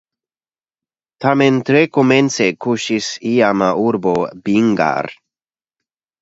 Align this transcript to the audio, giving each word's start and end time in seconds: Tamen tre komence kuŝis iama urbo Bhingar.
Tamen 1.25 1.59
tre 1.67 1.83
komence 1.97 2.47
kuŝis 2.67 3.11
iama 3.33 3.69
urbo 3.83 4.15
Bhingar. 4.49 5.13